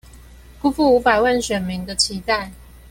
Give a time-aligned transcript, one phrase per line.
[0.59, 2.51] 辜負五百萬選民的期待